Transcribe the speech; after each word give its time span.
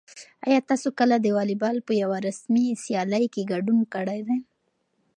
آیا 0.45 0.59
تاسو 0.69 0.89
کله 0.99 1.15
د 1.21 1.27
واليبال 1.37 1.77
په 1.87 1.93
یوه 2.01 2.17
رسمي 2.27 2.65
سیالۍ 2.83 3.25
کې 3.33 3.49
ګډون 3.51 3.79
کړی 3.93 4.19
دی؟ 4.27 4.37